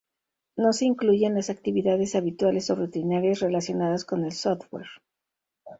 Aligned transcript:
No 0.57 0.73
se 0.73 0.85
incluyen 0.85 1.35
las 1.35 1.51
actividades 1.51 2.15
habituales 2.15 2.71
o 2.71 2.75
rutinarias 2.75 3.39
relacionadas 3.41 4.03
con 4.03 4.25
el 4.25 4.31
software. 4.31 4.87